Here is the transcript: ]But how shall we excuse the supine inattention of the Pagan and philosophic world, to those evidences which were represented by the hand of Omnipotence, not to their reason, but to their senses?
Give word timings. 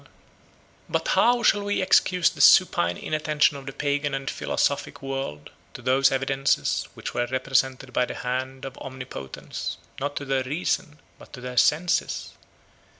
]But 0.95 1.09
how 1.09 1.43
shall 1.43 1.61
we 1.61 1.79
excuse 1.79 2.31
the 2.31 2.41
supine 2.41 2.97
inattention 2.97 3.55
of 3.55 3.67
the 3.67 3.71
Pagan 3.71 4.15
and 4.15 4.27
philosophic 4.31 5.03
world, 5.03 5.51
to 5.75 5.81
those 5.83 6.11
evidences 6.11 6.87
which 6.95 7.13
were 7.13 7.27
represented 7.27 7.93
by 7.93 8.05
the 8.05 8.15
hand 8.15 8.65
of 8.65 8.79
Omnipotence, 8.79 9.77
not 9.99 10.15
to 10.15 10.25
their 10.25 10.43
reason, 10.43 10.99
but 11.19 11.31
to 11.33 11.41
their 11.41 11.55
senses? 11.55 12.31